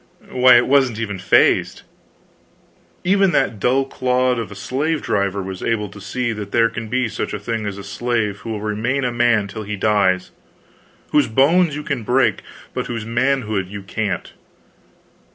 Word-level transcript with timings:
why, 0.31 0.57
it 0.57 0.65
wasn't 0.65 0.97
even 0.97 1.19
phased. 1.19 1.83
Even 3.03 3.33
that 3.33 3.59
dull 3.59 3.85
clod 3.85 4.39
of 4.39 4.51
a 4.51 4.55
slave 4.55 4.99
driver 4.99 5.43
was 5.43 5.61
able 5.61 5.89
to 5.89 6.01
see 6.01 6.33
that 6.33 6.51
there 6.51 6.71
can 6.71 6.87
be 6.89 7.07
such 7.07 7.35
a 7.35 7.39
thing 7.39 7.67
as 7.67 7.77
a 7.77 7.83
slave 7.83 8.37
who 8.39 8.49
will 8.49 8.61
remain 8.61 9.03
a 9.05 9.11
man 9.11 9.47
till 9.47 9.61
he 9.61 9.75
dies; 9.75 10.31
whose 11.11 11.27
bones 11.27 11.75
you 11.75 11.83
can 11.83 12.01
break, 12.01 12.41
but 12.73 12.87
whose 12.87 13.05
manhood 13.05 13.67
you 13.67 13.83
can't. 13.83 14.33